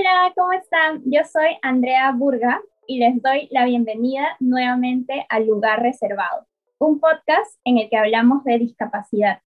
[0.00, 1.02] Hola, ¿cómo están?
[1.04, 6.46] Yo soy Andrea Burga y les doy la bienvenida nuevamente al Lugar Reservado,
[6.78, 9.42] un podcast en el que hablamos de discapacidad.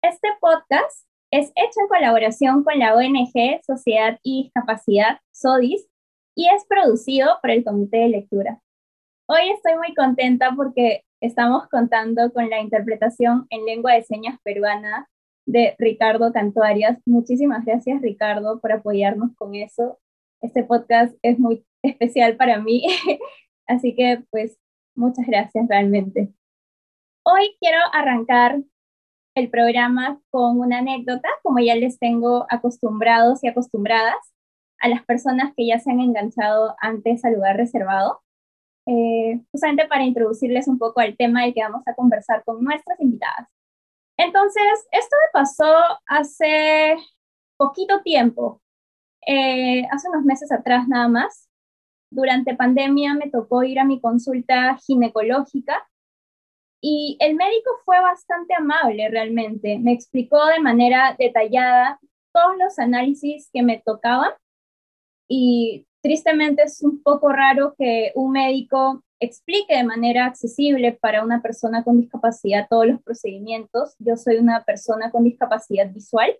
[0.00, 5.86] Este podcast es hecho en colaboración con la ONG Sociedad y Discapacidad, SODIS,
[6.34, 8.58] y es producido por el Comité de Lectura.
[9.26, 15.10] Hoy estoy muy contenta porque estamos contando con la interpretación en lengua de señas peruana
[15.50, 16.98] de Ricardo Cantuarias.
[17.06, 19.98] Muchísimas gracias, Ricardo, por apoyarnos con eso.
[20.40, 22.86] Este podcast es muy especial para mí,
[23.66, 24.56] así que pues
[24.94, 26.32] muchas gracias realmente.
[27.24, 28.60] Hoy quiero arrancar
[29.34, 34.18] el programa con una anécdota, como ya les tengo acostumbrados y acostumbradas
[34.80, 38.20] a las personas que ya se han enganchado antes al lugar reservado,
[38.86, 43.00] eh, justamente para introducirles un poco al tema del que vamos a conversar con nuestras
[43.00, 43.48] invitadas.
[44.22, 45.74] Entonces, esto me pasó
[46.06, 46.94] hace
[47.56, 48.60] poquito tiempo,
[49.26, 51.48] eh, hace unos meses atrás nada más.
[52.10, 55.88] Durante pandemia me tocó ir a mi consulta ginecológica
[56.82, 59.78] y el médico fue bastante amable realmente.
[59.78, 61.98] Me explicó de manera detallada
[62.34, 64.32] todos los análisis que me tocaban
[65.28, 71.42] y tristemente es un poco raro que un médico explique de manera accesible para una
[71.42, 73.94] persona con discapacidad todos los procedimientos.
[73.98, 76.34] Yo soy una persona con discapacidad visual,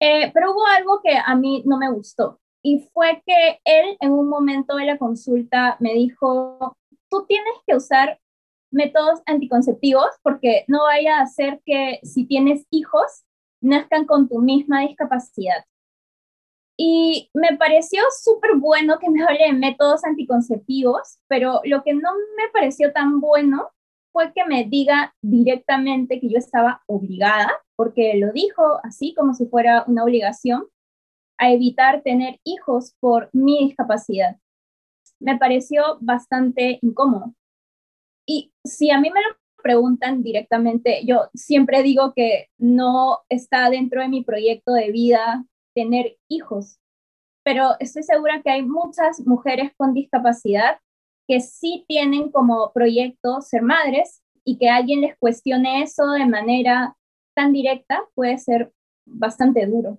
[0.00, 4.12] eh, pero hubo algo que a mí no me gustó y fue que él en
[4.12, 6.76] un momento de la consulta me dijo,
[7.10, 8.18] tú tienes que usar
[8.70, 13.24] métodos anticonceptivos porque no vaya a ser que si tienes hijos
[13.60, 15.64] nazcan con tu misma discapacidad.
[16.76, 22.10] Y me pareció súper bueno que me hable de métodos anticonceptivos, pero lo que no
[22.36, 23.70] me pareció tan bueno
[24.12, 29.46] fue que me diga directamente que yo estaba obligada, porque lo dijo así como si
[29.46, 30.66] fuera una obligación,
[31.38, 34.36] a evitar tener hijos por mi discapacidad.
[35.20, 37.34] Me pareció bastante incómodo.
[38.26, 44.00] Y si a mí me lo preguntan directamente, yo siempre digo que no está dentro
[44.00, 46.78] de mi proyecto de vida tener hijos,
[47.44, 50.78] pero estoy segura que hay muchas mujeres con discapacidad
[51.28, 56.96] que sí tienen como proyecto ser madres y que alguien les cuestione eso de manera
[57.34, 58.72] tan directa puede ser
[59.06, 59.98] bastante duro.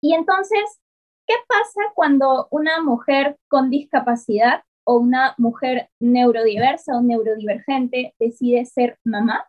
[0.00, 0.80] Y entonces,
[1.26, 8.98] ¿qué pasa cuando una mujer con discapacidad o una mujer neurodiversa o neurodivergente decide ser
[9.02, 9.48] mamá?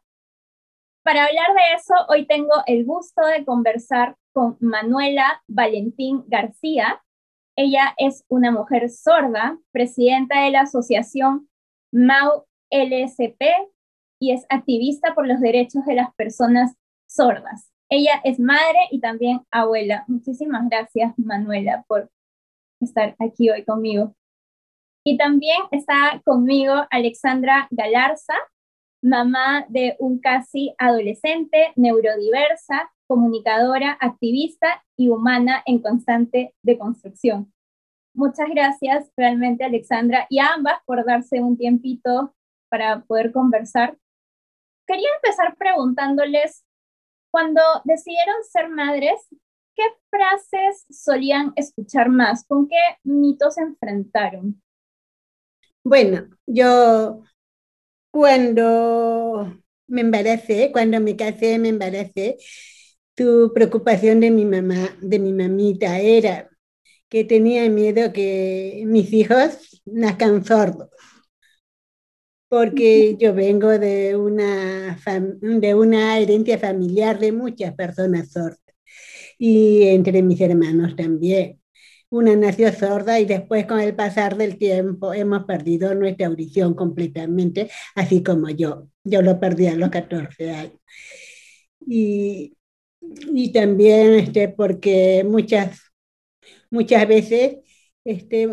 [1.03, 7.01] Para hablar de eso, hoy tengo el gusto de conversar con Manuela Valentín García.
[7.57, 11.49] Ella es una mujer sorda, presidenta de la asociación
[11.93, 13.41] MAU LSP
[14.19, 16.75] y es activista por los derechos de las personas
[17.07, 17.71] sordas.
[17.89, 20.03] Ella es madre y también abuela.
[20.09, 22.11] Muchísimas gracias, Manuela, por
[22.81, 24.15] estar aquí hoy conmigo.
[25.05, 28.33] Y también está conmigo Alexandra Galarza,
[29.01, 37.53] mamá de un casi adolescente, neurodiversa, comunicadora, activista y humana en constante deconstrucción.
[38.13, 42.33] Muchas gracias realmente Alexandra y a ambas por darse un tiempito
[42.69, 43.97] para poder conversar.
[44.87, 46.63] Quería empezar preguntándoles,
[47.31, 49.19] cuando decidieron ser madres,
[49.75, 52.45] ¿qué frases solían escuchar más?
[52.47, 54.61] ¿Con qué mitos se enfrentaron?
[55.83, 57.23] Bueno, yo
[58.09, 59.53] cuando
[59.87, 62.37] me embaracé, cuando me casé, me embaracé,
[63.15, 66.49] tu preocupación de mi mamá, de mi mamita, era
[67.09, 70.89] que tenía miedo que mis hijos nazcan sordos,
[72.47, 74.97] porque yo vengo de una,
[75.41, 78.59] de una herencia familiar de muchas personas sordas,
[79.37, 81.61] y entre mis hermanos también.
[82.09, 87.69] Una nació sorda y después con el pasar del tiempo hemos perdido nuestra audición completamente,
[87.95, 88.89] así como yo.
[89.03, 90.79] Yo lo perdí a los 14 años.
[91.87, 92.54] Y
[93.33, 95.79] y también este, porque muchas,
[96.71, 97.57] muchas veces
[98.03, 98.49] este,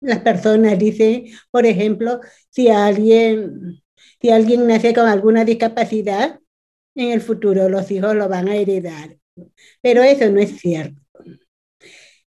[0.00, 2.20] las personas dicen, por ejemplo,
[2.50, 3.82] si alguien,
[4.20, 6.40] si alguien nace con alguna discapacidad,
[6.94, 9.16] en el futuro los hijos lo van a heredar.
[9.82, 11.00] Pero eso no es cierto.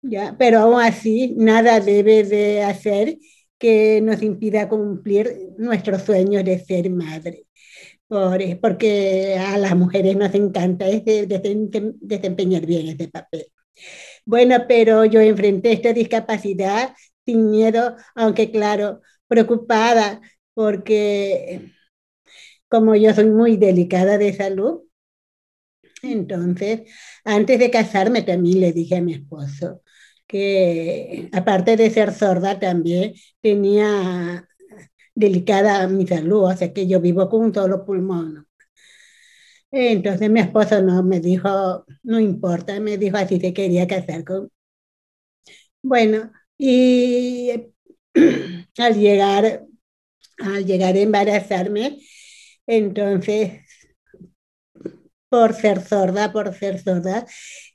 [0.02, 0.36] ¿ya?
[0.38, 3.18] Pero aún así, nada debe de hacer
[3.58, 7.46] que nos impida cumplir nuestros sueños de ser madre
[8.60, 13.46] porque a las mujeres nos encanta desempeñar bien ese papel.
[14.26, 16.94] Bueno, pero yo enfrenté esta discapacidad
[17.26, 20.20] sin miedo, aunque claro, preocupada,
[20.54, 21.72] porque
[22.68, 24.82] como yo soy muy delicada de salud,
[26.02, 26.82] entonces
[27.24, 29.82] antes de casarme también le dije a mi esposo
[30.26, 34.48] que aparte de ser sorda también tenía
[35.14, 38.46] delicada mi salud, o sea que yo vivo con un solo pulmón.
[39.72, 44.50] Entonces mi esposo no me dijo, no importa, me dijo así se quería casar con.
[45.82, 47.50] Bueno, y
[48.78, 49.64] al llegar,
[50.38, 52.00] al llegar a embarazarme,
[52.66, 53.62] entonces,
[55.28, 57.26] por ser sorda, por ser sorda,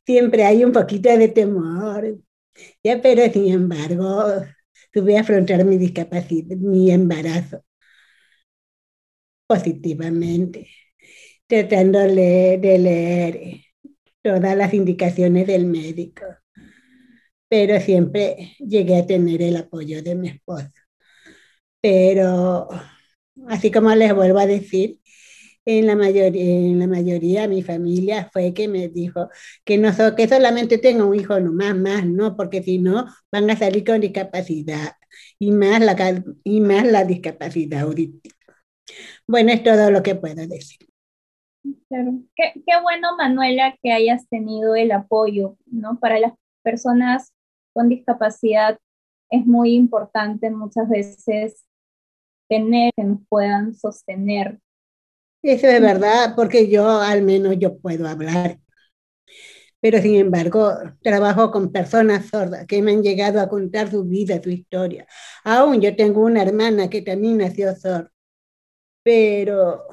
[0.06, 2.18] siempre hay un poquito de temor.
[2.84, 4.26] Ya, pero sin embargo,
[4.92, 7.64] tuve que afrontar mi discapacidad, mi embarazo
[9.48, 10.68] positivamente,
[11.48, 13.62] tratando de leer
[14.24, 16.26] todas las indicaciones del médico,
[17.50, 20.70] pero siempre llegué a tener el apoyo de mi esposo.
[21.82, 22.68] Pero,
[23.48, 25.00] así como les vuelvo a decir,
[25.68, 29.30] en la mayoría, en la mayoría de mi familia fue que me dijo
[29.66, 32.38] que, no, que solamente tengo un hijo nomás, más, ¿no?
[32.38, 34.94] Porque si no, van a salir con discapacidad
[35.38, 38.34] y más la, y más la discapacidad auditiva.
[39.28, 40.88] Bueno, es todo lo que puedo decir.
[41.90, 46.00] Qué, qué bueno, Manuela, que hayas tenido el apoyo, ¿no?
[46.00, 46.32] Para las
[46.64, 47.34] personas
[47.74, 48.80] con discapacidad
[49.30, 51.66] es muy importante muchas veces
[52.48, 54.62] tener que nos puedan sostener
[55.42, 58.60] eso es verdad, porque yo al menos yo puedo hablar.
[59.80, 64.42] Pero sin embargo, trabajo con personas sordas que me han llegado a contar su vida,
[64.42, 65.08] su historia.
[65.44, 68.12] Aún yo tengo una hermana que también nació sorda.
[69.04, 69.86] Pero,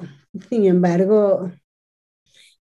[0.49, 1.51] sin embargo,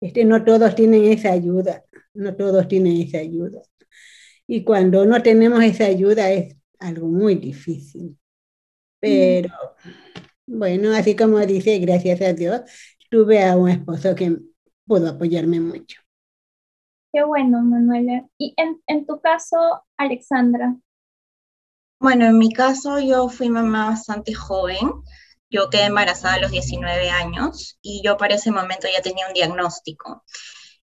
[0.00, 1.84] este, no todos tienen esa ayuda.
[2.14, 3.60] No todos tienen esa ayuda.
[4.46, 8.18] Y cuando no tenemos esa ayuda es algo muy difícil.
[9.00, 9.50] Pero
[10.48, 12.62] bueno, así como dice, gracias a Dios,
[13.10, 14.38] tuve a un esposo que
[14.86, 16.00] pudo apoyarme mucho.
[17.12, 18.26] Qué bueno, Manuela.
[18.38, 19.56] Y en, en tu caso,
[19.96, 20.76] Alexandra.
[22.00, 24.90] Bueno, en mi caso yo fui mamá bastante joven.
[25.50, 29.34] Yo quedé embarazada a los 19 años y yo para ese momento ya tenía un
[29.34, 30.24] diagnóstico,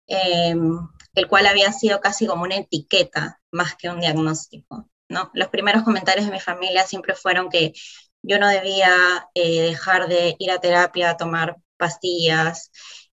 [0.07, 0.79] em,
[1.15, 4.89] el cual había sido casi como una etiqueta más que un diagnóstico.
[5.09, 5.31] ¿no?
[5.35, 7.73] Los primeros comentarios de mi familia siempre fueron que
[8.23, 12.71] yo no debía eh, dejar de ir a terapia, a tomar pastillas,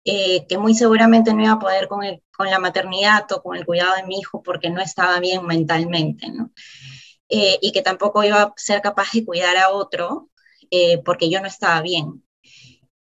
[0.06, 2.02] eh, que muy seguramente no iba a poder con,
[2.36, 6.30] con, la maternidad o con el cuidado de mi hijo porque no estaba bien mentalmente,
[6.30, 6.52] ¿no?
[7.30, 10.30] Eh, y que tampoco iba a ser capaz de cuidar a otro
[11.06, 12.24] porque yo no estaba bien.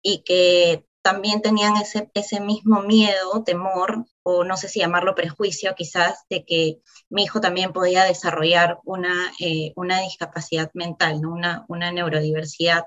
[0.02, 5.74] Y que también tenían ese, ese mismo miedo, temor, o no sé si llamarlo prejuicio
[5.76, 6.80] quizás, de que
[7.10, 12.86] mi hijo también podía desarrollar una, eh, una discapacidad mental, una, una neurodiversidad,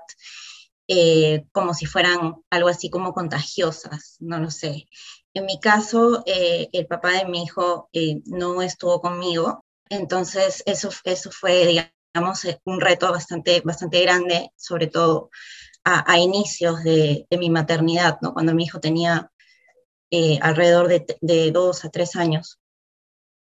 [0.87, 4.87] eh, como si fueran algo así como contagiosas, no lo sé.
[5.33, 7.89] En mi caso, eh, el papá de mi hijo
[8.25, 11.65] no estuvo conmigo, entonces eso, eso fue,
[12.13, 15.29] digamos, un reto bastante, bastante grande, sobre todo
[15.85, 18.33] a, inicios de, mi maternidad, ¿no?
[18.33, 19.31] cuando mi hijo tenía
[20.11, 22.59] eh, alrededor de, dos a tres años.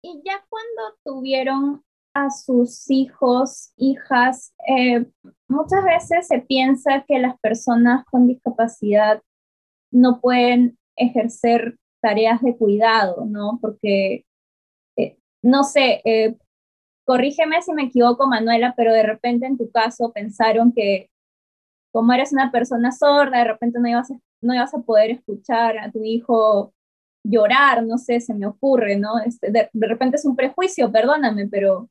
[0.02, 1.82] Y ya cuando tuvieron
[2.14, 5.06] a sus hijos, hijas, eh,
[5.48, 9.22] muchas veces se piensa que las personas con discapacidad
[9.90, 13.58] no pueden ejercer tareas de cuidado, ¿no?
[13.60, 14.24] Porque,
[14.96, 16.02] eh, no sé,
[17.04, 21.10] corrígeme si me equivoco, Manuela, pero de repente en tu caso pensaron que
[21.96, 24.14] como eres una persona sorda, de repente no ibas a,
[24.46, 26.72] no ibas a poder escuchar a tu hijo
[27.24, 29.18] llorar, no sé, se me ocurre, ¿no?
[29.18, 31.90] Este, de, repente es un prejuicio, perdóname, pero,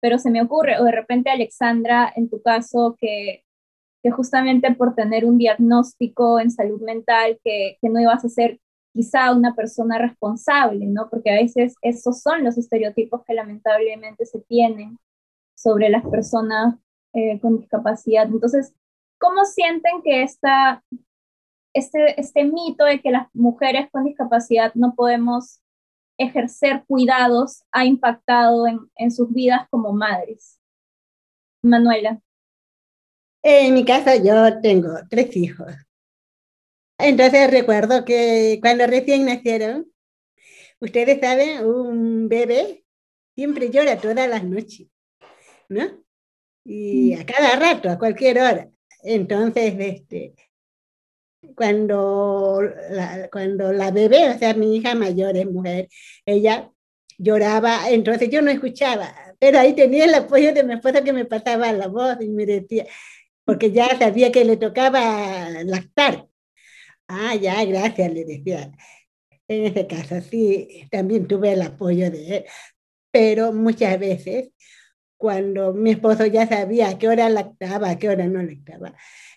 [0.00, 3.44] pero se me ocurre, o de repente Alexandra, en tu caso, que,
[4.02, 8.58] que justamente por tener un diagnóstico en salud mental, que, que no ibas a ser
[8.92, 11.08] quizá una persona responsable, ¿no?
[11.08, 14.98] Porque a veces esos son los estereotipos que lamentablemente se tienen
[15.54, 16.74] sobre las personas
[17.14, 18.26] eh, con discapacidad.
[18.26, 18.74] Entonces,
[19.22, 20.82] ¿Cómo sienten que esta,
[21.72, 25.60] este, este mito de que las mujeres con discapacidad no podemos
[26.18, 30.58] ejercer cuidados ha impactado en, en sus vidas como madres?
[31.62, 32.20] Manuela.
[33.42, 35.72] En mi casa yo tengo tres hijos.
[36.98, 39.90] Entonces recuerdo que cuando recién nacieron,
[40.80, 42.84] ustedes saben, un bebé
[43.34, 44.88] siempre llora todas las noches,
[45.68, 45.82] ¿no?
[46.64, 48.70] Y a cada rato, a cualquier hora.
[49.02, 50.34] Entonces, este,
[51.56, 55.88] cuando la, cuando la bebé, o sea, mi hija mayor es mujer,
[56.26, 56.70] ella
[57.18, 61.24] lloraba, entonces yo no escuchaba, pero ahí tenía el apoyo de mi esposa que me
[61.24, 62.86] pasaba la voz y me decía,
[63.44, 66.28] porque ya sabía que le tocaba lactar.
[67.08, 68.72] Ah, ya, gracias, le decía.
[69.48, 72.44] En ese caso, sí, también tuve el apoyo de él.
[73.12, 74.50] pero muchas veces
[75.18, 78.94] cuando mi esposo ya sabía a qué hora lactaba, a qué hora no lactaba.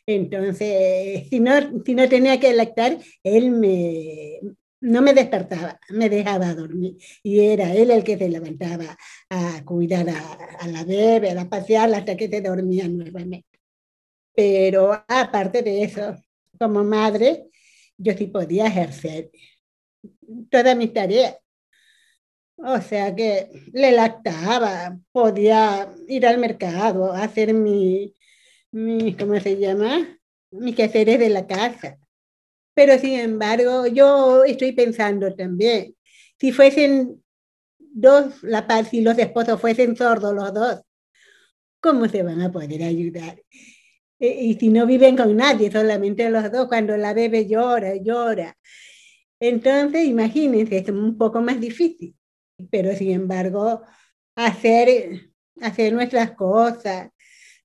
[0.08, 1.52] Entonces, si no,
[1.84, 4.40] si no tenía que lactar, él me,
[4.82, 6.98] no me despertaba, me dejaba dormir.
[7.24, 8.98] Y era él el que se levantaba
[9.30, 13.60] a cuidar a, la bebé, a pasearla hasta que se dormía nuevamente.
[14.36, 16.16] Pero aparte de eso,
[16.60, 17.46] como madre,
[17.98, 19.32] yo sí podía ejercer
[20.52, 21.38] todas mis tareas.
[22.58, 28.14] O sea que le lactaba, podía ir al mercado, hacer mi,
[28.72, 30.20] mi ¿cómo se llama?
[30.52, 31.98] Mis quehaceres de la casa.
[32.74, 35.96] Pero sin embargo, yo estoy pensando también,
[36.40, 37.24] si fuesen
[37.80, 40.82] dos, la paz, si los esposos fuesen sordos los dos,
[41.80, 43.42] ¿cómo se van a poder ayudar?
[44.20, 48.58] E, y si no viven con nadie, solamente los dos, cuando la bebé llora, llora.
[49.40, 52.16] Entonces, imagínense, es un poco más difícil
[52.70, 53.82] pero sin embargo,
[54.36, 55.32] hacer,
[55.62, 57.10] hacer nuestras cosas,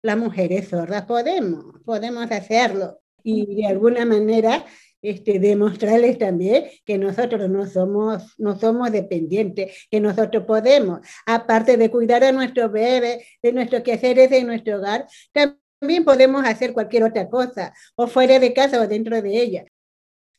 [0.02, 4.64] las mujeres sordas podemos, podemos hacerlo y de alguna manera
[5.02, 11.90] este, demostrarles también que nosotros no somos, no somos dependientes, que nosotros podemos, aparte de
[11.90, 17.28] cuidar a nuestro bebé, de nuestros quehaceres en nuestro hogar, también podemos hacer cualquier otra
[17.30, 19.64] cosa, o fuera de casa o dentro de ella.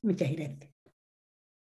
[0.04, 0.72] Muchas gracias.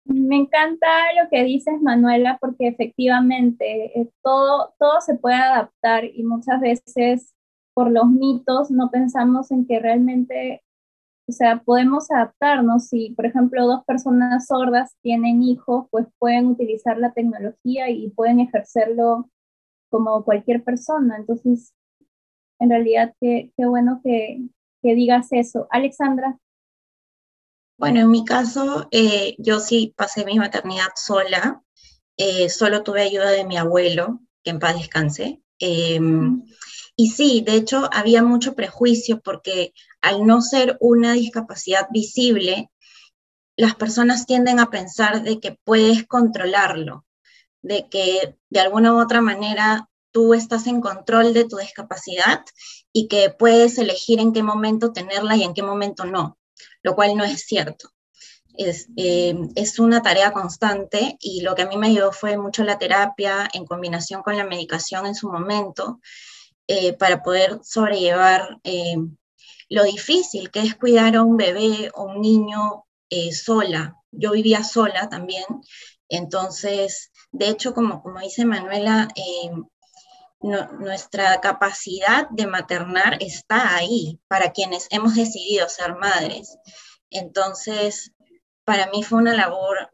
[0.05, 0.87] Me encanta
[1.21, 7.36] lo que dices, Manuela, porque efectivamente eh, todo, todo se puede adaptar y muchas veces
[7.77, 10.65] por los mitos no pensamos en que realmente,
[11.29, 12.87] o sea, podemos adaptarnos.
[12.89, 18.41] Si, por ejemplo, dos personas sordas tienen hijos, pues pueden utilizar la tecnología y pueden
[18.41, 19.31] ejercerlo
[19.91, 21.19] como cualquier persona.
[21.19, 21.75] Entonces,
[22.61, 24.41] en realidad, qué, qué bueno que,
[24.83, 25.67] que digas eso.
[25.71, 26.39] Alexandra.
[27.77, 31.63] Bueno, en mi caso, eh, yo sí pasé mi maternidad sola,
[32.17, 35.43] eh, solo tuve ayuda de mi abuelo, que en paz descanse.
[35.59, 36.43] Em,
[36.97, 42.71] y sí, de hecho, había mucho prejuicio porque al no ser una discapacidad visible,
[43.57, 47.05] las personas tienden a pensar de que puedes controlarlo,
[47.63, 52.45] de que de alguna u otra manera tú estás en control de tu discapacidad
[52.93, 56.39] y que puedes elegir en qué momento tenerla y en qué momento no
[56.83, 57.91] lo cual no es cierto.
[58.57, 62.65] Es, eh, es, una tarea constante y lo que a mí me ayudó fue mucho
[62.65, 66.01] la terapia en combinación con la medicación en su momento
[66.69, 68.97] eh, para poder sobrellevar eh,
[69.69, 72.85] lo difícil que es cuidar a un bebé o un niño
[73.33, 73.97] sola.
[74.11, 75.45] Yo vivía sola también,
[76.09, 79.09] entonces, de hecho, como, como dice Manuela,
[80.41, 86.59] nuestra capacidad de maternar está ahí para quienes hemos decidido ser madres.
[87.11, 88.13] Entonces,
[88.65, 89.93] para mí fue una labor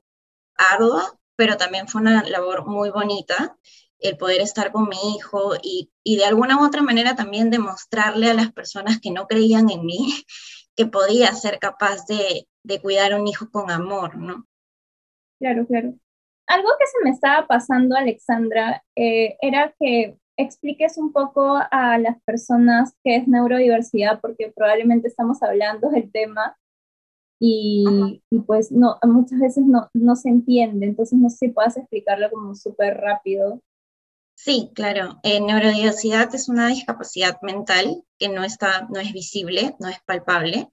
[0.56, 3.56] ardua, pero también fue una labor muy bonita
[4.02, 8.35] el poder estar con mi hijo y, de alguna u otra manera también demostrarle a
[8.35, 10.14] las personas que no creían en mí
[10.76, 12.47] que podía ser capaz de,
[12.80, 14.47] cuidar a un hijo con amor, ¿no?
[15.38, 15.94] Claro, claro.
[16.47, 22.21] Algo que se me estaba pasando, Alexandra, eh, era que expliques un poco a las
[22.23, 26.56] personas qué es neurodiversidad, porque probablemente estamos hablando del tema
[27.44, 32.30] y, pues no, muchas veces no, no se entiende, entonces no sé si puedas explicarlo
[32.30, 33.61] como súper rápido.
[34.44, 35.20] Sí, claro.
[35.22, 40.68] Eh, neurodiversidad es una discapacidad mental que no, está, no es visible, no es palpable.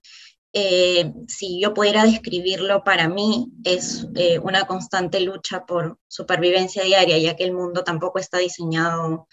[0.53, 7.19] Eh, si yo pudiera describirlo para mí, es eh, una constante lucha por supervivencia diaria,
[7.19, 9.27] ya que el mundo tampoco está diseñado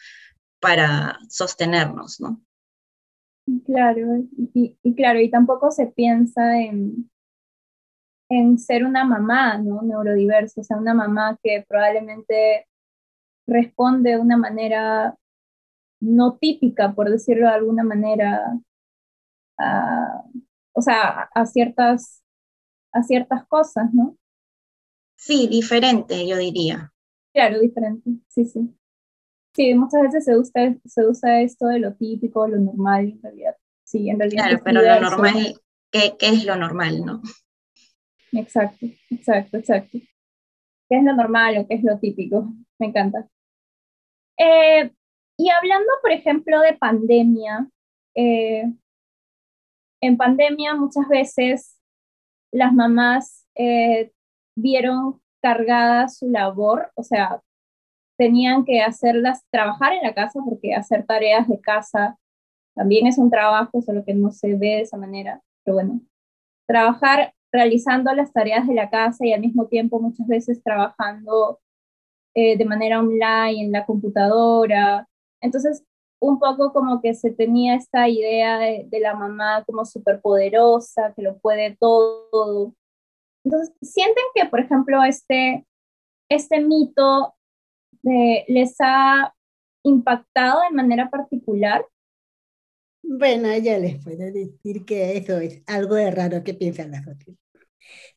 [0.61, 2.43] para sostenernos, ¿no?
[3.65, 4.19] Claro,
[4.53, 7.11] y, claro, y tampoco se piensa en,
[8.29, 9.81] en ser una mamá, ¿no?
[9.81, 12.67] Neurodiversa, o sea, una mamá que probablemente
[13.47, 15.17] responde de una manera
[16.01, 18.59] no típica, por decirlo de alguna manera,
[20.73, 22.23] o sea, a ciertas,
[22.93, 24.17] a ciertas cosas, ¿no?
[25.17, 26.93] Sí, diferente, yo diría.
[27.33, 28.75] Claro, diferente, sí, sí.
[29.55, 33.57] Sí, muchas veces se usa, se usa esto de lo típico, lo normal, en realidad.
[33.85, 34.45] Sí, en realidad.
[34.49, 35.61] Claro, pero lo normal,
[35.91, 37.23] ¿qué, ¿qué, es lo normal, no?
[38.33, 39.99] Exacto, exacto, exacto.
[40.89, 42.53] ¿Qué es lo normal o qué es lo típico?
[42.79, 43.29] Me encanta.
[44.39, 44.91] Eh,
[45.39, 47.69] y hablando, por ejemplo, de pandemia,
[48.15, 48.65] eh,
[50.01, 51.77] en pandemia muchas veces
[52.53, 54.13] las mamás eh,
[54.57, 57.43] vieron cargada su labor, o sea,
[58.19, 62.19] tenían que hacerlas, trabajar en la casa, porque hacer tareas de casa
[62.75, 66.01] también es un trabajo, solo que no se ve de esa manera, pero bueno,
[66.67, 71.61] trabajar realizando las tareas de la casa y al mismo tiempo muchas veces trabajando
[72.39, 75.09] eh, de manera online, en la computadora.
[75.41, 75.83] Entonces,
[76.21, 81.39] un poco como que se tenía esta idea de, la mamá como superpoderosa, que lo
[81.39, 82.75] puede todo.
[83.43, 85.67] Entonces, ¿sienten que, por ejemplo, este,
[86.29, 87.35] este mito
[88.03, 89.35] les ha
[89.83, 91.87] impactado de manera particular?
[93.03, 97.39] Bueno, ya les puedo decir que eso es algo de raro que piensan las sociedad.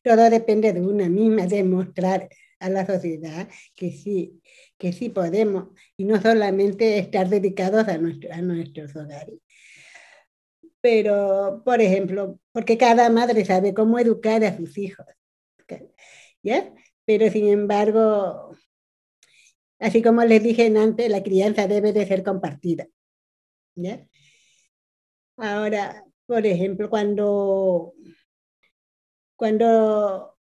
[0.02, 2.28] Todo depende de una misma, demostrar
[2.60, 4.40] a la sociedad que sí,
[4.78, 9.40] que sí podemos, y no solamente estar dedicados a, nuestro, a nuestros hogares.
[10.80, 15.06] Pero, por ejemplo, porque cada madre sabe cómo educar a sus hijos.
[16.42, 16.72] ¿Ya?
[17.04, 18.56] Pero sin embargo,
[19.78, 22.86] así como les dije antes, la crianza debe de ser compartida.
[23.74, 24.06] ¿Ya?
[25.36, 27.94] Ahora, por ejemplo, cuando,
[29.36, 30.39] cuando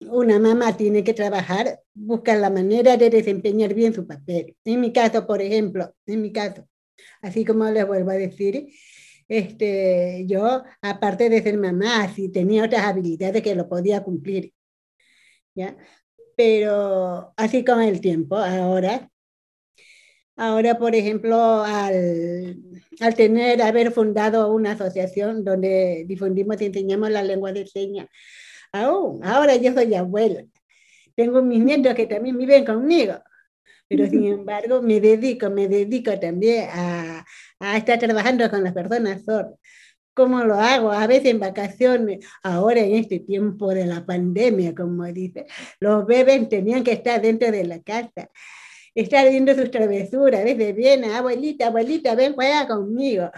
[0.00, 4.56] una mamá tiene que trabajar, busca la manera de desempeñar bien su papel.
[4.64, 6.68] En mi caso, por ejemplo, en mi caso,
[7.22, 8.68] así como les vuelvo a decir,
[9.28, 14.52] este, yo, aparte de ser mamá, sí tenía otras habilidades que lo podía cumplir.
[15.54, 15.76] ¿ya?
[16.36, 19.10] Pero así con el tiempo, ahora
[20.38, 22.58] Ahora, por ejemplo, al,
[23.00, 28.06] al, tener, haber fundado una asociación donde difundimos y enseñamos la lengua de señas,
[28.72, 30.44] aún, ahora yo soy abuela.
[31.14, 33.14] Tengo mis nietos que también viven conmigo,
[33.88, 37.24] pero sin embargo me dedico, me dedico también a,
[37.60, 39.58] a estar trabajando con las personas sordas.
[40.14, 40.92] ¿Cómo lo hago?
[40.92, 45.46] A veces en vacaciones, ahora en este tiempo de la pandemia, como dice,
[45.78, 48.30] los bebés tenían que estar dentro de la casa
[48.96, 53.30] estar viendo sus travesuras, desde viene, abuelita, abuelita, ven, juega conmigo.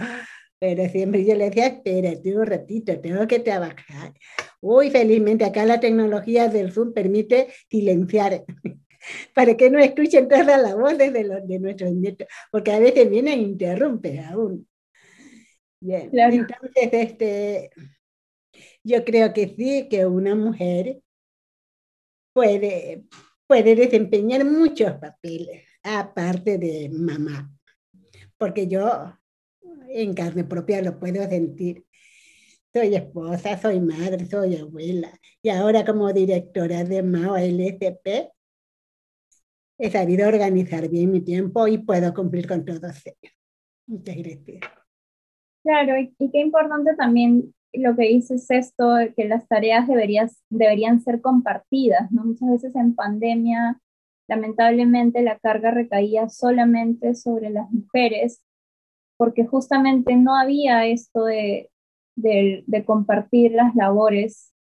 [0.60, 4.12] Pero siempre yo le decía, espérate un ratito, tengo que trabajar.
[4.60, 8.44] Uy, felizmente acá la tecnología del Zoom permite silenciar
[9.34, 13.08] para que no escuchen todas las voces de, los, de nuestros nietos, porque a veces
[13.08, 14.68] vienen e interrumpen aún.
[15.80, 17.70] Bien, entonces este,
[18.82, 21.00] yo creo que sí, que una mujer
[22.32, 23.04] puede,
[23.46, 27.48] puede desempeñar muchos papeles, aparte de mamá,
[28.36, 29.17] porque yo
[29.88, 31.84] en carne propia lo puedo sentir.
[32.72, 35.10] Soy esposa, soy madre, soy abuela,
[35.42, 38.30] y ahora como directora de MAO LSP,
[39.78, 43.34] he sabido organizar bien mi tiempo y puedo cumplir con todos ellos.
[43.86, 44.60] Muchas gracias.
[45.62, 51.00] Claro, y, qué importante también lo que dices es esto, que las tareas deberías, deberían
[51.00, 52.24] ser compartidas, ¿no?
[52.24, 53.80] Muchas veces en pandemia,
[54.28, 58.42] lamentablemente, la carga recaía solamente sobre las mujeres,
[59.18, 61.70] porque justamente no había esto de,
[62.14, 64.54] de, compartir las labores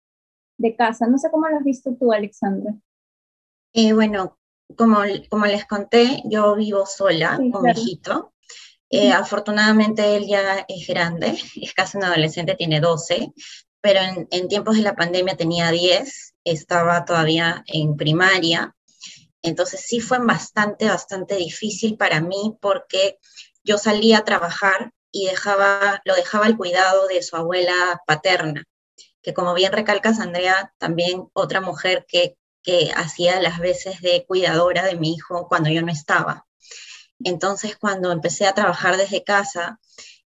[0.57, 1.07] de casa.
[1.07, 2.73] No sé cómo lo has visto tú, Alexandra.
[3.73, 4.39] Eh, bueno,
[4.77, 8.33] como, como les conté, yo vivo sola con mi hijito.
[8.91, 13.33] Eh, afortunadamente él ya es grande, es casi un adolescente, tiene 12,
[13.81, 18.75] pero en, tiempos de la pandemia tenía 10, estaba todavía en primaria.
[19.43, 23.19] Entonces sí fue bastante, bastante difícil para mí porque
[23.65, 28.65] yo salía a trabajar y dejaba, lo dejaba al cuidado de su abuela paterna,
[29.23, 34.85] que como bien recalcas, Andrea, también otra mujer que, que hacía las veces de cuidadora
[34.85, 36.47] de mi hijo cuando yo no estaba.
[37.21, 39.81] Entonces, cuando empecé a trabajar desde casa,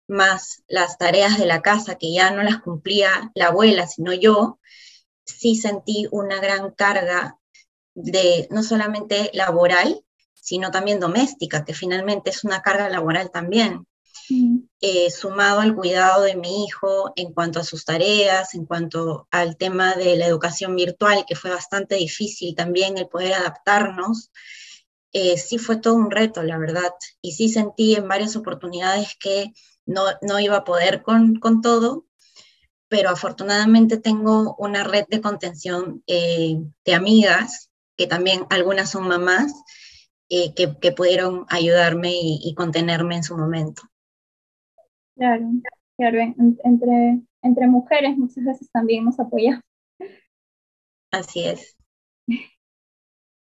[0.06, 4.60] más las tareas de la casa, que ya no las cumplía la abuela, sino yo,
[5.24, 7.38] sí sentí una gran carga
[7.94, 10.04] de no solamente laboral,
[10.44, 13.86] sino también doméstica, que finalmente es una carga laboral también,
[14.80, 19.56] eh, sumado al cuidado de mi hijo en cuanto a sus tareas, en cuanto al
[19.56, 24.30] tema de la educación virtual, que fue bastante difícil también el poder adaptarnos.
[25.12, 26.92] Eh, sí fue todo un reto, la verdad.
[27.22, 29.52] Y sí sentí en varias oportunidades que
[29.86, 32.04] no, no iba a poder con, con, todo,
[32.88, 39.52] pero afortunadamente tengo una red de contención eh, de amigas, que también algunas son mamás,
[40.30, 43.82] eh, que, que, pudieron ayudarme y, contenerme en su momento.
[45.16, 45.46] Claro,
[45.96, 46.18] claro,
[46.64, 49.62] entre, entre mujeres muchas veces también nos apoyamos.
[51.10, 51.76] Así es.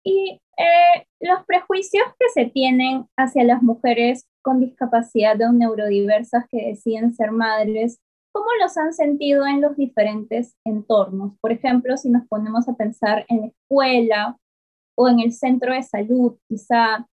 [0.04, 6.70] Y eh, los prejuicios que se tienen hacia las mujeres con discapacidad o neurodiversas que
[6.70, 8.00] deciden ser madres,
[8.32, 11.38] ¿cómo los han sentido en los diferentes entornos?
[11.40, 14.36] Por ejemplo, si nos ponemos a pensar en la escuela
[14.96, 17.06] o en el centro de salud, quizá,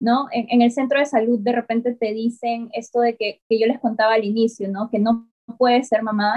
[0.00, 0.28] ¿no?
[0.32, 3.80] En, el centro de salud de repente te dicen esto de que, que yo les
[3.80, 4.90] contaba al inicio, ¿no?
[4.90, 6.36] Que no puedes ser mamá.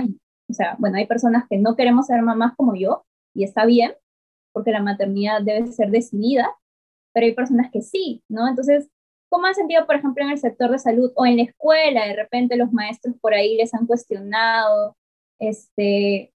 [0.49, 3.93] o sea, bueno, hay personas que no queremos ser mamás como yo y está bien,
[4.53, 6.49] porque la maternidad debe ser decidida,
[7.13, 8.47] pero hay personas que sí, ¿no?
[8.47, 8.89] Entonces,
[9.29, 12.15] ¿cómo han sentido, por ejemplo, en el sector de salud o en la escuela, de
[12.15, 14.95] repente los maestros por ahí les han cuestionado,
[15.39, 16.32] este,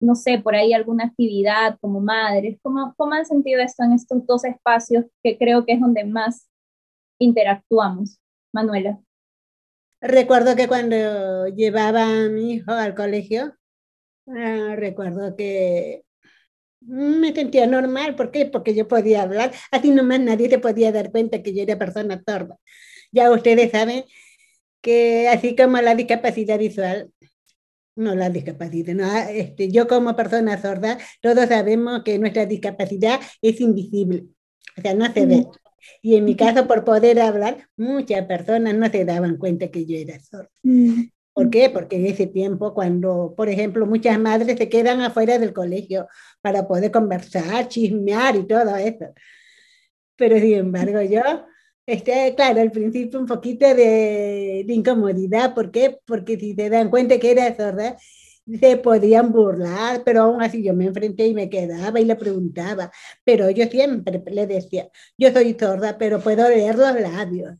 [0.00, 2.58] no sé, por ahí alguna actividad como madres?
[2.62, 6.48] ¿Cómo, cómo han sentido esto en estos dos espacios que creo que es donde más
[7.18, 8.18] interactuamos?
[8.52, 8.98] Manuela.
[10.00, 13.54] Recuerdo que cuando llevaba a mi hijo al colegio,
[14.28, 16.04] ah, recuerdo que
[16.80, 18.14] me sentía normal.
[18.14, 18.46] ¿Por qué?
[18.46, 19.52] Porque yo podía hablar.
[19.70, 22.56] Así nomás nadie se podía dar cuenta que yo era persona sorda.
[23.12, 24.04] Ya ustedes saben
[24.80, 27.10] que así como la discapacidad visual,
[27.96, 33.60] no la discapacidad, no, este, yo como persona sorda, todos sabemos que nuestra discapacidad es
[33.60, 34.26] invisible,
[34.76, 35.46] o sea, no se ve.
[36.02, 39.96] Y en mi caso, por poder hablar, muchas personas no se daban cuenta que yo
[39.96, 40.50] era sorda.
[41.32, 41.70] ¿Por qué?
[41.70, 46.08] Porque en ese tiempo, cuando, por ejemplo, muchas madres se quedan afuera del colegio
[46.40, 49.12] para poder conversar, chismear y todo eso.
[50.16, 51.22] Pero sin embargo, yo,
[51.86, 55.54] este, claro, al principio un poquito de, incomodidad.
[55.54, 55.98] ¿Por qué?
[56.04, 57.96] Porque si se dan cuenta que era sorda,
[58.60, 62.92] se podían burlar, pero aún así yo me enfrenté y me quedaba y le preguntaba,
[63.24, 67.54] pero yo siempre le decía, yo soy sorda, pero puedo leer los labios.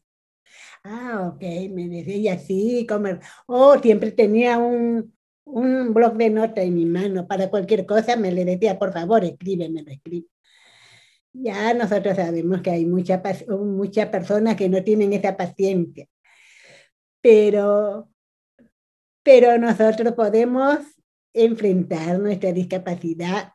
[0.85, 3.21] Ah, ok, me decía, y así, comer.
[3.47, 8.33] Oh, siempre tenía un, un blog de notas en mi mano, para cualquier cosa me
[8.33, 10.27] le decía, por favor, escríbeme, escribe.
[11.38, 16.07] Ya nosotros sabemos que hay muchas mucha personas que no tienen esa paciencia,
[17.20, 18.09] pero
[19.22, 20.79] pero nosotros podemos
[21.35, 23.53] enfrentar nuestra discapacidad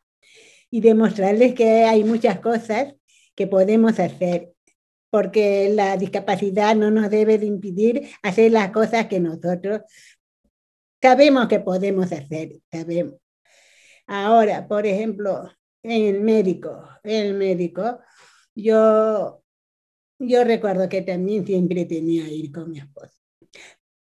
[0.70, 2.94] y demostrarles que hay muchas cosas
[3.36, 4.54] que podemos hacer,
[5.10, 9.82] porque la discapacidad no nos debe de impedir hacer las cosas que nosotros
[11.02, 13.16] sabemos que podemos hacer, sabemos.
[14.06, 15.50] Ahora, por ejemplo,
[15.84, 18.00] el médico, el médico,
[18.56, 19.44] yo,
[20.20, 23.18] yo recuerdo que también siempre tenía que ir con mi esposo.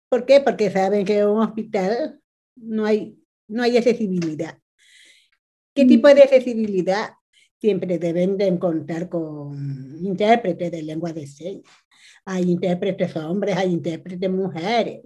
[0.09, 0.41] ¿Por qué?
[0.41, 2.21] Porque saben que en un hospital
[2.57, 3.17] no hay,
[3.49, 4.59] no hay accesibilidad.
[5.75, 7.11] ¿Qué tipo de accesibilidad?
[7.61, 11.65] Siempre deben de contar con intérpretes de lengua de señas.
[12.25, 15.03] Hay intérpretes hombres, hay intérpretes mujeres.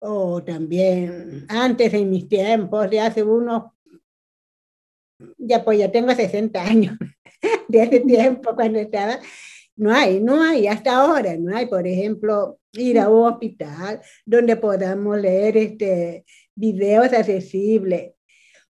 [0.00, 3.64] O también, antes en mis tiempos, de hace unos,
[5.36, 6.96] ya pues ya tengo 60 años,
[7.68, 9.18] de hace tiempo cuando estaba,
[9.76, 14.56] no hay, no hay, hasta ahora no hay, por ejemplo, ir a un hospital donde
[14.56, 18.12] podamos leer este, videos accesibles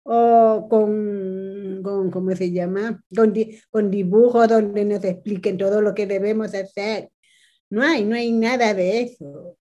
[0.02, 3.02] o con, con ¿cómo se llama?
[3.14, 3.34] Con,
[3.70, 7.10] con dibujos donde nos expliquen todo lo que debemos hacer.
[7.70, 9.58] No hay, no hay nada de eso.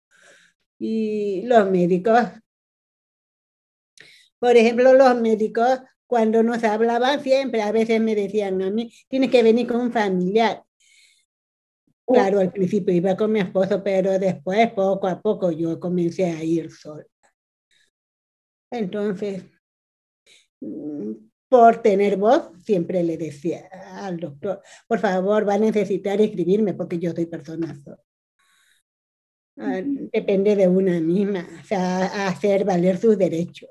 [0.78, 2.20] Y los médicos,
[4.38, 9.30] por ejemplo, los médicos cuando nos hablaban siempre, a veces me decían a mí, tienes
[9.30, 10.64] que venir con un familiar.
[12.10, 16.42] Claro, al principio iba con mi esposo, pero después, poco a poco, yo comencé a
[16.42, 17.04] ir sola.
[18.70, 19.42] Entonces,
[20.60, 21.12] mm,
[21.48, 23.68] por tener voz, siempre le decía
[24.04, 28.02] al doctor, por favor, va a necesitar escribirme porque yo soy persona sola.
[29.58, 33.68] Ah, depende de una misma, o sea, hacer valer sus derechos.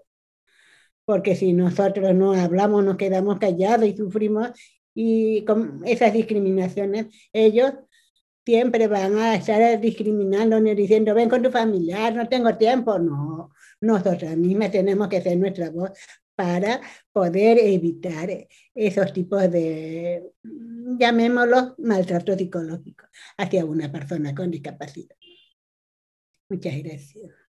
[1.06, 4.52] Porque si nosotros no hablamos, nos quedamos callados y sufrimos
[4.94, 7.74] y con esas discriminaciones, ellos
[8.46, 12.98] siempre van a estar discriminando ni diciendo, ven con tu familiar, no tengo tiempo.
[13.00, 15.92] No, nosotros mismas tenemos que hacer nuestra voz
[16.36, 18.30] para poder evitar
[18.74, 20.32] esos tipos de,
[21.00, 23.06] llamémoslos, maltrato psicológico
[23.38, 25.16] hacia una persona con discapacidad.
[26.50, 27.45] Muchas gracias.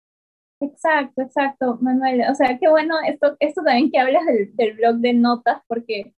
[0.60, 2.22] Exacto, exacto, Manuel.
[2.30, 6.14] O sea, qué bueno esto, esto también que hablas del, del blog de notas, porque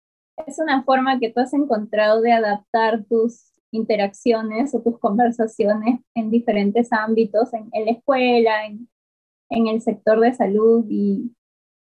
[0.45, 6.32] es una forma que tú has encontrado de adaptar tus interacciones o tus conversaciones en
[6.32, 8.88] diferentes ámbitos, en, la escuela, en,
[9.50, 11.32] en, el sector de salud y,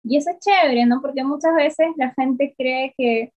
[0.02, 1.00] y eso es chévere, ¿no?
[1.00, 3.32] Porque muchas veces la gente cree que,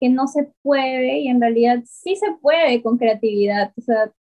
[0.00, 4.12] que no se puede y en realidad sí se puede con creatividad, o sea,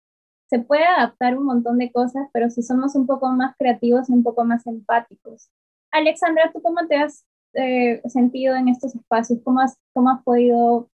[0.48, 4.12] se puede adaptar un montón de cosas, pero si somos un poco más creativos y
[4.12, 5.50] un poco más empáticos.
[5.90, 9.40] Alexandra, ¿tú cómo te has eh, sentido en estos espacios?
[9.44, 10.88] ¿Cómo has, cómo has podido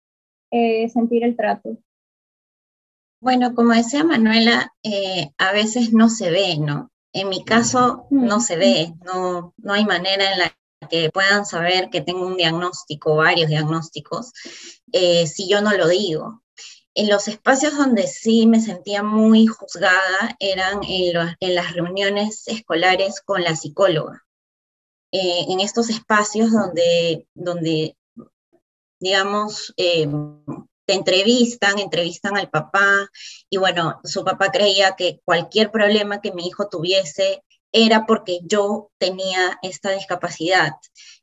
[0.50, 1.78] eh, sentir el trato?
[3.20, 6.90] Bueno, como decía Manuela, eh, a veces no se ve, ¿no?
[7.12, 10.52] En mi caso no se ve, no, no hay manera en la
[10.88, 14.32] que puedan saber que tengo un diagnóstico, varios diagnósticos,
[14.92, 16.42] eh, si yo no lo digo.
[16.94, 23.42] En los espacios donde sí me sentía muy juzgada eran en, las reuniones escolares con
[23.42, 24.24] la psicóloga.
[25.10, 27.96] Eh, en estos espacios donde, donde
[28.98, 33.08] digamos, te entrevistan, entrevistan al papá
[33.48, 38.90] y bueno, su papá creía que cualquier problema que mi hijo tuviese era porque yo
[38.98, 40.72] tenía esta discapacidad,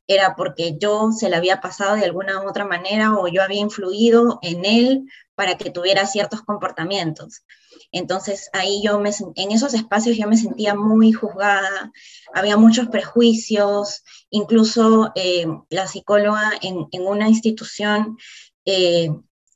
[0.08, 3.60] era porque yo se le había pasado de alguna u otra manera o yo había
[3.60, 5.04] influido en él
[5.40, 7.44] para que tuviera ciertos comportamientos.
[7.92, 11.92] Entonces ahí yo me, en esos espacios yo me sentía muy juzgada,
[12.34, 18.18] había muchos prejuicios, incluso eh, la psicóloga en, una institución
[18.66, 19.08] eh,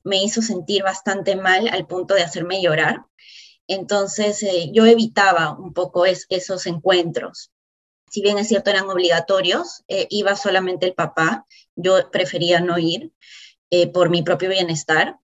[0.05, 3.05] me hizo sentir bastante mal al punto de hacerme llorar.
[3.67, 7.51] Entonces eh, yo evitaba un poco esos encuentros.
[8.09, 11.45] Si bien es cierto eran obligatorios, iba solamente el papá,
[11.77, 13.13] yo prefería no ir
[13.93, 15.19] por mi propio bienestar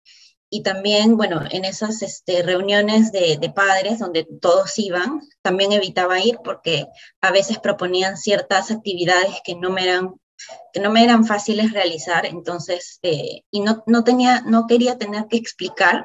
[0.53, 6.39] y también, bueno, en esas este, reuniones de, padres donde todos iban, también evitaba ir
[6.43, 6.87] porque
[7.21, 10.15] a veces proponían ciertas actividades que no me eran,
[10.73, 15.27] que no me eran fáciles realizar, entonces, eh, y no, no, tenía, no quería tener
[15.29, 16.05] que explicar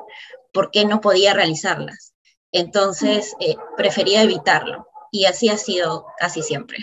[0.54, 2.14] por qué no podía realizarlas.
[2.52, 4.88] Entonces, eh, prefería evitarlo.
[5.12, 6.78] Y así ha sido casi siempre.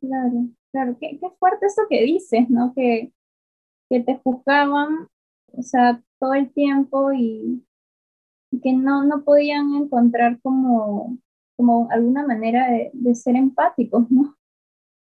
[0.00, 2.72] Claro, claro, qué, qué fuerte eso que dices, ¿no?
[2.76, 3.12] Que,
[3.90, 5.08] que te juzgaban,
[5.52, 7.62] o sea, todo el tiempo y,
[8.62, 11.18] que no, no podían encontrar como,
[11.54, 14.34] como alguna manera de, ser empáticos, ¿no?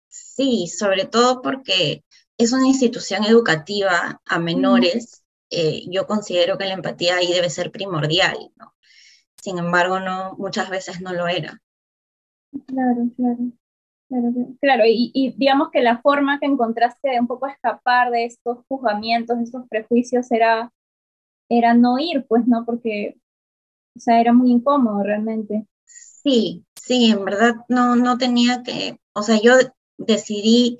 [0.07, 2.03] Sí, sobre todo porque
[2.37, 5.23] es una institución educativa a menores.
[5.49, 8.73] Eh, yo considero que la empatía ahí debe ser primordial, ¿no?
[9.41, 11.59] Sin embargo, no, muchas veces no lo era.
[12.67, 13.37] Claro, claro.
[14.59, 18.59] Claro, y, y, digamos que la forma que encontraste de un poco escapar de estos
[18.67, 20.71] juzgamientos, de estos prejuicios, era
[21.49, 22.63] era no ir, pues, ¿no?
[22.65, 23.17] Porque,
[23.95, 25.67] o sea, era muy incómodo realmente.
[25.85, 29.53] Sí, sí, en verdad no, no tenía que, o sea, yo
[29.97, 30.77] decidí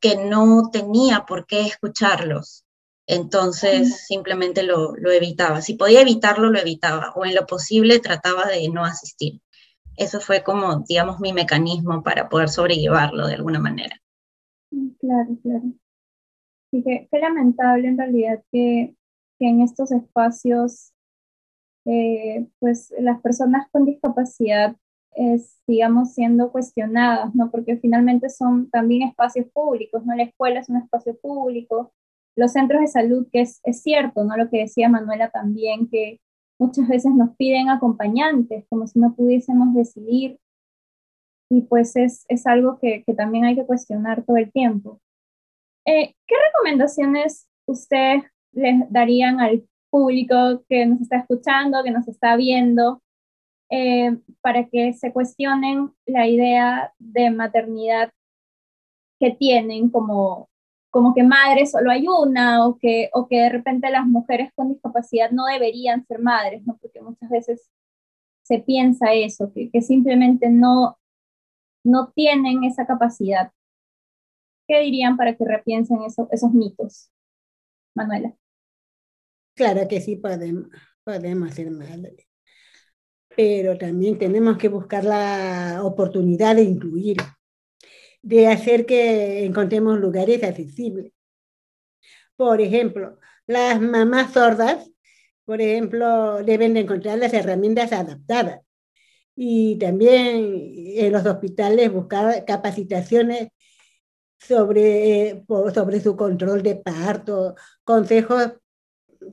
[0.00, 2.64] que no tenía por qué escucharlos.
[3.06, 5.60] Entonces simplemente lo, lo, evitaba.
[5.60, 7.12] Si podía evitarlo, lo evitaba.
[7.14, 9.42] O en lo posible trataba de no asistir.
[9.96, 14.00] Eso fue como, digamos, mi mecanismo para poder sobrellevarlo de alguna manera.
[14.70, 15.64] Mm, claro, claro.
[16.70, 18.94] Sí, qué lamentable en realidad que
[19.38, 20.92] que en estos espacios,
[21.86, 24.76] eh, pues las personas con discapacidad
[25.14, 27.50] es, digamos, siendo cuestionadas, ¿no?
[27.50, 30.14] Porque finalmente son también espacios públicos, ¿no?
[30.14, 31.92] La escuela es un espacio público,
[32.36, 34.36] los centros de salud, que es, cierto, ¿no?
[34.36, 36.20] Lo que decía Manuela también, que
[36.58, 40.38] muchas veces nos piden acompañantes, como si no pudiésemos decidir,
[41.50, 45.00] y pues es, es algo que, que, también hay que cuestionar todo el tiempo.
[45.86, 52.36] Eh, ¿Qué recomendaciones ustedes les darían al público que nos está escuchando, que nos está
[52.36, 53.02] viendo,
[53.70, 58.10] eh, para que se cuestionen la idea de maternidad
[59.20, 60.48] que tienen como,
[60.90, 64.68] como que madre solo hay una o que, o que de repente las mujeres con
[64.68, 66.76] discapacidad no deberían ser madres, ¿no?
[66.80, 67.70] porque muchas veces
[68.42, 70.98] se piensa eso, que, que simplemente no,
[71.84, 73.52] no tienen esa capacidad.
[74.66, 77.10] ¿Qué dirían para que repiensen eso, esos mitos?
[77.94, 78.34] Manuela.
[79.54, 80.68] Claro que sí podemos,
[81.04, 82.26] podemos ser madres,
[83.36, 87.16] pero también tenemos que buscar la oportunidad de incluir,
[88.22, 91.12] de hacer que encontremos lugares accesibles.
[92.36, 94.90] Por ejemplo, las mamás sordas,
[95.44, 98.60] por ejemplo, deben de encontrar las herramientas adaptadas.
[99.36, 103.48] Y también en los hospitales buscar capacitaciones
[104.38, 108.54] sobre, sobre su control de parto, consejos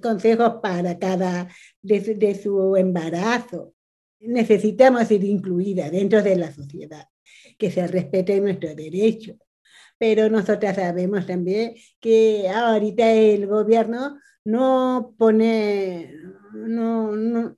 [0.01, 1.47] consejos para cada
[1.81, 3.73] de, su embarazo.
[4.19, 7.07] Necesitamos ser incluidas dentro de la sociedad,
[7.57, 9.35] que se respete nuestro derecho.
[9.97, 16.13] Pero nosotras sabemos también que ahorita el gobierno no pone,
[16.53, 17.57] no, no,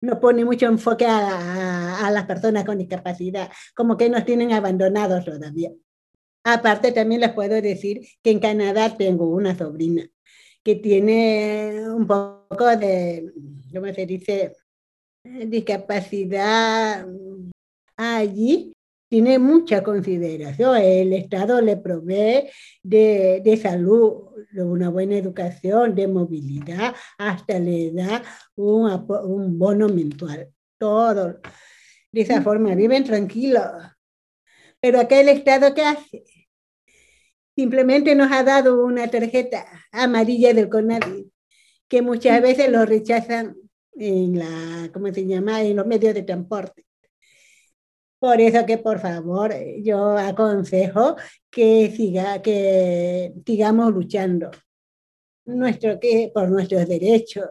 [0.00, 5.24] no pone mucho enfoque a, a, las personas con discapacidad, como que nos tienen abandonados
[5.24, 5.70] todavía.
[6.44, 10.10] Aparte, también les puedo decir que en Canadá tengo una sobrina
[10.64, 13.30] que tiene un poco de,
[13.72, 14.56] ¿cómo se dice?,
[15.24, 17.06] discapacidad
[17.96, 18.72] allí,
[19.08, 20.76] tiene mucha consideración.
[20.76, 22.50] El Estado le provee
[22.82, 28.22] de, de, salud, de una buena educación, de movilidad, hasta le da
[28.56, 28.90] un,
[29.24, 30.48] un bono mensual.
[30.78, 31.40] Todo.
[32.10, 33.64] De esa forma, viven tranquilos.
[34.80, 36.24] Pero acá el Estado, ¿qué hace?
[37.56, 41.30] Simplemente nos ha dado una tarjeta amarilla del CONADI,
[41.88, 43.56] que muchas veces lo rechazan
[43.92, 46.84] en la, ¿cómo se llama?, en los medios de transporte.
[48.18, 51.16] Por eso que por favor yo aconsejo
[51.50, 54.50] que siga, que sigamos luchando.
[55.46, 57.46] nuestro, que, por nuestros derechos,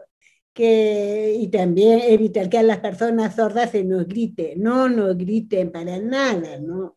[0.52, 4.54] que, y también evitar que a las personas sordas se nos grite.
[4.56, 6.96] No nos griten para nada, ¿no?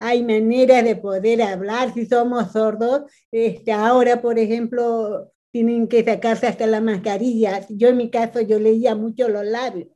[0.00, 3.02] Hay maneras de poder hablar si somos sordos.
[3.30, 7.66] Este, ahora, por ejemplo, tienen que sacarse hasta la mascarilla.
[7.68, 9.88] Yo en mi caso, yo leía mucho los labios.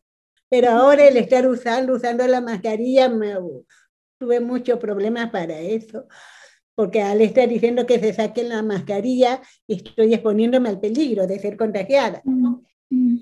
[0.48, 3.34] Pero ahora el estar usando, usando la mascarilla, me,
[4.18, 6.06] tuve muchos problemas para eso
[6.74, 11.56] porque al estar diciendo que se saquen la mascarilla, estoy exponiéndome al peligro de ser
[11.56, 12.22] contagiada.
[12.24, 12.56] Mm,
[12.90, 13.18] mm.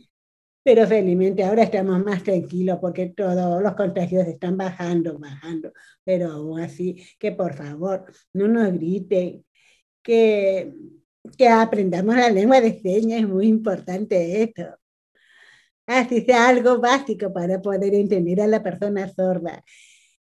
[0.62, 5.72] Pero felizmente ahora estamos más tranquilos porque todos los contagios están bajando, bajando.
[6.04, 9.44] Pero aún así, que por favor, no nos griten,
[10.02, 10.72] que,
[11.36, 14.64] que aprendamos la lengua de señas, es muy importante esto.
[15.86, 19.64] Así sea algo básico para poder entender a la persona sorda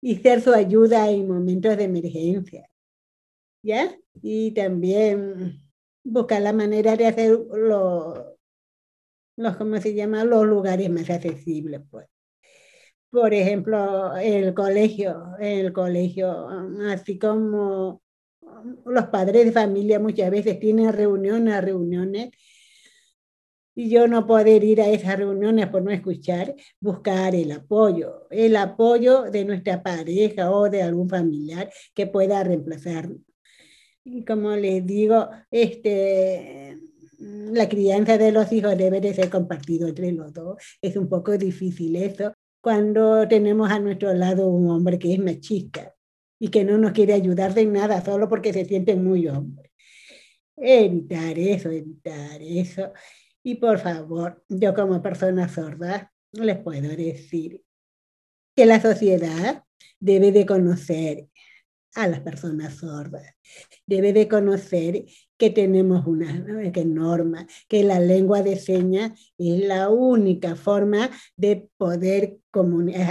[0.02, 2.72] y ser su ayuda en momentos de emergencia.
[3.64, 3.96] ¿ya?
[4.22, 5.62] Y también
[6.04, 8.31] buscar la manera de hacer los,
[9.38, 10.24] los ¿cómo se llama?
[10.24, 12.08] Los lugares más accesibles, pues.
[13.10, 16.48] Por ejemplo, el colegio, el colegio,
[16.90, 18.02] así como
[18.86, 22.32] los padres de familia muchas veces tienen reuniones, reuniones,
[23.76, 28.56] y yo no poder ir a esas reuniones por no escuchar, buscar el apoyo, el
[28.56, 33.20] apoyo de nuestra pareja o de algún familiar que pueda reemplazarnos.
[34.04, 36.61] Y como les digo, este,
[37.52, 40.58] la crianza de los hijos debe de ser compartido entre los dos.
[40.82, 45.94] Es un poco difícil eso cuando tenemos a nuestro lado un hombre que es machista
[46.40, 49.72] y que no nos quiere ayudar de nada solo porque se siente muy hombre.
[50.58, 52.94] Evitar eso, evitar eso.
[53.44, 57.62] Y por favor, yo como persona sorda les puedo decir
[58.56, 59.64] que la sociedad
[60.00, 61.28] debe de conocer
[61.96, 63.36] a las personas sordas.
[63.86, 65.06] Debe de conocer
[65.42, 66.32] que tenemos una
[66.86, 72.38] norma, que la lengua de señas es la única forma de poder,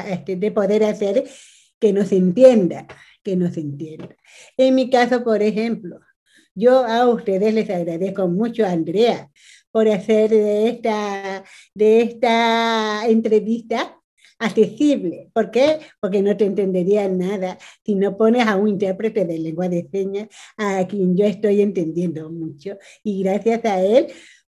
[0.07, 1.25] este, de poder hacer
[1.81, 2.87] que nos entienda,
[3.25, 4.15] que nos entienda.
[4.57, 5.99] En mi caso, por ejemplo,
[6.55, 9.29] yo a ustedes les agradezco mucho, Andrea,
[9.73, 11.43] por hacer esta,
[11.75, 14.00] de esta entrevista
[14.41, 15.31] accesible.
[15.33, 15.79] ¿Por qué?
[16.01, 20.29] Porque no te entendería nada si no pones a un intérprete de lengua de señas
[20.57, 22.77] a quien yo estoy entendiendo mucho.
[23.05, 24.09] Y gracias a él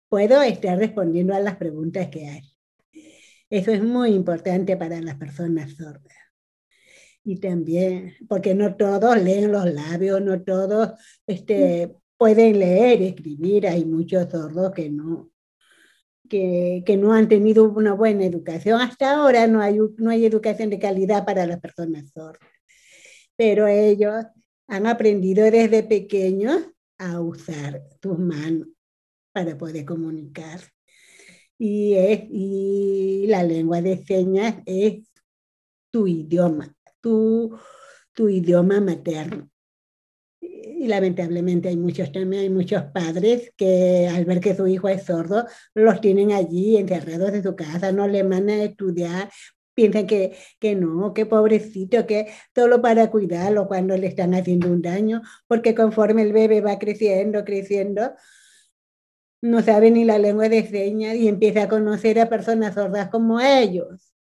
[0.09, 2.43] puedo estar respondiendo a las preguntas que hay.
[3.51, 6.17] Eso es muy importante para las personas sordas.
[7.25, 10.93] Y también, porque no todos leen los labios, no todos
[11.27, 15.31] este, pueden leer, escribir, hay muchos sordos que no,
[16.31, 18.81] que, no han tenido una buena educación.
[18.81, 22.49] Hasta ahora no hay, no hay educación de calidad para las personas sordas,
[23.37, 24.25] pero ellos
[24.69, 26.63] han aprendido desde pequeños
[26.99, 28.69] a usar sus manos
[29.33, 30.61] para poder comunicar.
[31.59, 35.11] Y, es, y la lengua de señas es
[35.91, 37.59] tu idioma, tu,
[38.15, 39.51] tu idioma materno
[40.65, 45.05] y lamentablemente hay muchos también, hay muchos padres que al ver que su hijo es
[45.05, 49.31] sordo, los tienen allí encerrados en su casa, no le mandan a estudiar,
[49.75, 54.83] piensan que, que no, que pobrecito, que solo para cuidarlo cuando le están haciendo un
[54.83, 58.13] daño, porque conforme el bebé va creciendo, creciendo,
[59.43, 63.41] no sabe ni la lengua de señas y empieza a conocer a personas sordas como
[63.41, 64.13] ellos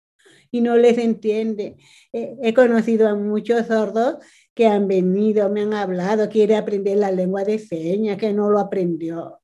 [0.51, 1.77] y no les entiende.
[2.13, 4.17] he conocido a muchos sordos
[4.55, 8.59] que han venido, me han hablado, quiere aprender la lengua de señas, que no lo
[8.59, 9.41] aprendió.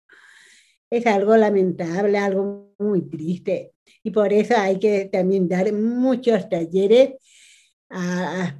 [0.90, 3.72] Es algo lamentable, algo muy triste.
[4.02, 7.14] Y por eso hay que también dar muchos talleres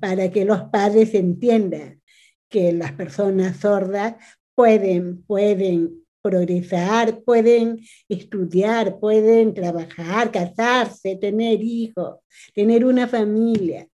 [0.01, 2.01] para que los padres entiendan
[2.49, 4.15] que las personas sordas
[4.55, 12.19] pueden, pueden progresar, pueden estudiar, pueden trabajar, casarse, tener hijos,
[12.55, 13.89] tener una familia,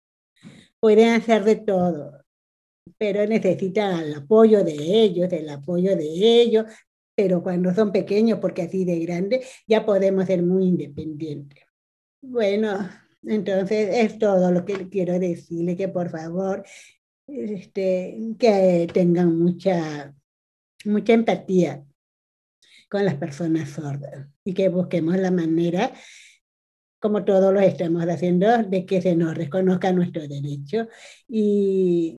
[0.81, 2.20] pueden hacer de todo
[2.99, 6.67] pero necesitan el apoyo de ellos, el apoyo de ellos,
[7.15, 11.65] pero cuando son pequeños, porque así de grande, ya podemos ser muy independientes.
[12.23, 12.89] Bueno,
[13.23, 16.65] entonces es todo lo que quiero decirle, que por favor,
[17.27, 20.15] este, que tengan mucha,
[20.85, 21.85] mucha empatía
[22.89, 25.93] con las personas sordas y que busquemos la manera
[27.01, 30.87] como todos lo estamos haciendo, de que se nos reconozca nuestro derecho
[31.27, 32.17] y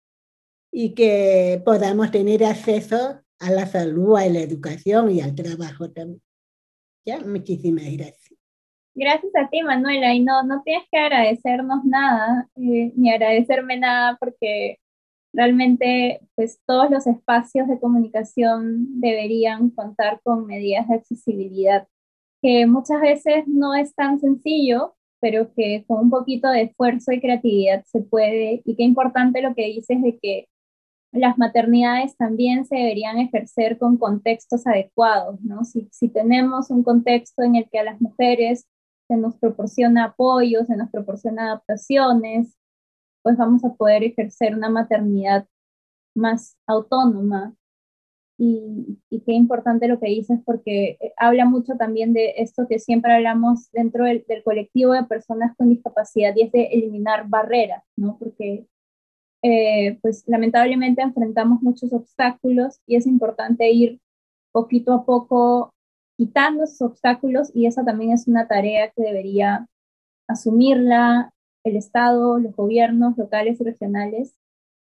[0.73, 6.23] y que podamos tener acceso a la salud, a la educación y al trabajo también.
[7.05, 7.21] ¿Ya?
[7.21, 8.39] Muchísimas gracias.
[8.95, 10.15] Gracias a ti, Manuela.
[10.15, 14.79] Y no, no tienes que agradecernos nada, eh, ni agradecerme nada, porque
[15.35, 21.89] realmente pues todos los espacios de comunicación deberían contar con medidas de accesibilidad,
[22.43, 27.21] que muchas veces no es tan sencillo, pero que con un poquito de esfuerzo y
[27.21, 28.63] creatividad se puede.
[28.65, 30.49] Y qué importante lo que dices de que
[31.13, 35.65] las maternidades también se deberían ejercer con contextos adecuados, ¿no?
[35.65, 38.67] Si, si tenemos un contexto en el que a las mujeres
[39.09, 42.57] se nos proporciona apoyo, se nos proporciona adaptaciones,
[43.23, 45.47] pues vamos a poder ejercer una maternidad
[46.15, 47.55] más autónoma.
[48.39, 53.13] Y, qué importante lo que dices porque eh, habla mucho también de esto que siempre
[53.15, 58.19] hablamos dentro del, colectivo de personas con discapacidad y es de eliminar barreras, ¿no?
[58.19, 58.67] Porque
[59.43, 64.01] eh, pues lamentablemente enfrentamos muchos obstáculos y es importante ir
[64.53, 65.71] poquito a poco
[66.17, 69.67] quitando esos obstáculos y esa también es una tarea que debería
[70.29, 71.33] asumirla
[71.65, 74.35] el Estado, los gobiernos locales y regionales,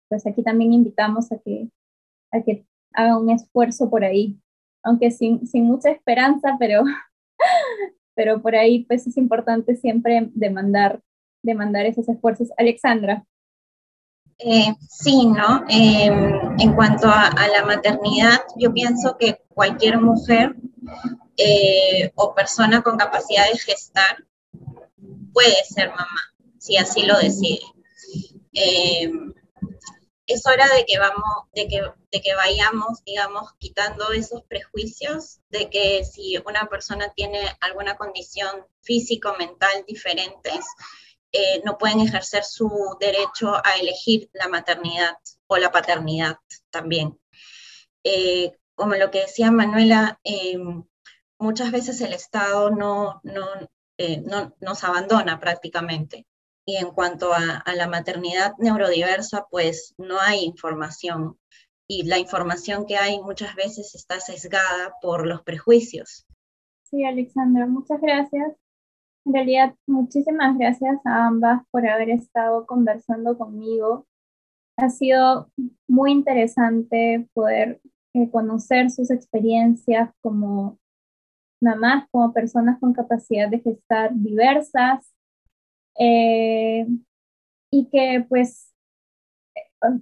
[0.09, 1.69] pues aquí también invitamos a que,
[2.33, 4.39] a que haga un esfuerzo por ahí,
[4.83, 6.83] aunque sin, sin mucha esperanza, pero,
[8.15, 11.01] pero por ahí pues es importante siempre demandar,
[11.43, 12.51] demandar esos esfuerzos.
[12.57, 13.25] Alexandra.
[14.43, 15.65] Eh, sí, ¿no?
[15.69, 20.55] Em, en cuanto a, la maternidad, yo pienso que cualquier mujer
[21.37, 24.25] eh, o persona con capacidad de gestar
[25.33, 26.31] puede ser mamá
[26.61, 27.61] si así lo decide.
[28.53, 29.11] Eh,
[30.27, 31.25] es hora de que, vamos,
[31.55, 31.83] de, que,
[32.13, 38.65] de que vayamos, digamos, quitando esos prejuicios de que si una persona tiene alguna condición
[38.83, 40.65] físico mental diferentes,
[41.33, 45.17] eh, no pueden ejercer su derecho a elegir la maternidad
[45.47, 46.37] o la paternidad
[46.71, 47.19] también.
[48.05, 50.19] Eh, como lo que decía Manuela,
[51.39, 53.47] muchas veces el Estado no, no,
[54.25, 56.27] no, nos abandona prácticamente.
[56.65, 61.39] Y en cuanto a, la maternidad neurodiversa, pues no hay información.
[61.89, 66.27] Y la información que hay muchas veces está sesgada por los prejuicios.
[66.85, 68.53] Sí, Alexandra, muchas gracias.
[69.27, 74.07] En realidad, muchísimas gracias a ambas por haber estado conversando conmigo.
[74.79, 75.51] Ha sido
[75.87, 77.81] muy interesante poder
[78.15, 80.79] eh, conocer sus experiencias como
[81.61, 85.13] mamás, como personas con capacidad de gestar diversas
[85.99, 86.87] eh,
[87.71, 88.73] y que pues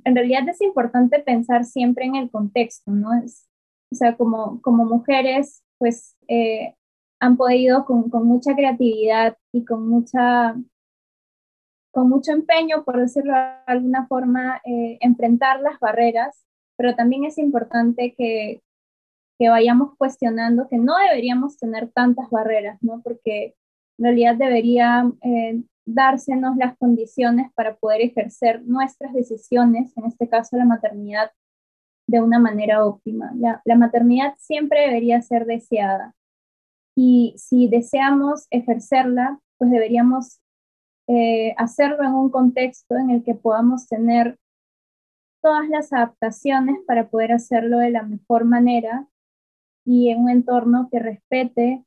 [0.04, 3.12] en realidad es importante pensar siempre en el contexto, ¿no?
[3.22, 3.48] Es,
[3.92, 6.74] o sea, como, como mujeres, pues eh,
[7.20, 10.18] han podido con, mucha creatividad y con mucho
[12.32, 16.44] empeño, por decirlo de alguna forma, eh, enfrentar las barreras,
[16.76, 18.62] pero también es importante que,
[19.38, 23.00] que vayamos cuestionando que no deberíamos tener tantas barreras, ¿no?
[23.02, 23.56] Porque
[23.98, 30.56] en realidad debería eh, dársenos las condiciones para poder ejercer nuestras decisiones, en este caso
[30.56, 31.30] la maternidad,
[32.06, 33.32] de una manera óptima.
[33.36, 36.14] La, maternidad siempre debería ser deseada
[37.01, 40.40] y si deseamos ejercerla, pues deberíamos
[41.07, 44.36] eh, hacerlo en un contexto en el que podamos tener
[45.40, 49.07] todas las adaptaciones para poder hacerlo de la mejor manera
[49.86, 51.84] y en un entorno que respete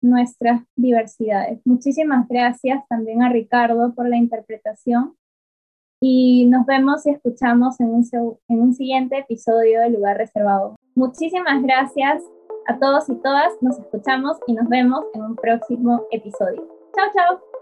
[0.00, 1.60] nuestras diversidades.
[1.64, 5.16] Muchísimas gracias también a Ricardo por la interpretación
[6.00, 8.08] y nos vemos y escuchamos en un,
[8.46, 10.76] en un siguiente episodio de Lugar Reservado.
[10.94, 12.22] Muchísimas gracias
[12.68, 16.66] a todos y todas, nos escuchamos y nos vemos en un próximo episodio.
[16.94, 17.55] Chao, chao.